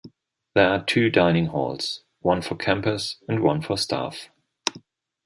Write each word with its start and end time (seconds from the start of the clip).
There 0.55 0.67
are 0.67 0.83
two 0.83 1.11
dining 1.11 1.45
halls, 1.45 2.01
one 2.21 2.41
for 2.41 2.55
campers 2.55 3.17
and 3.29 3.43
one 3.43 3.61
for 3.61 3.77
staff. 3.77 4.31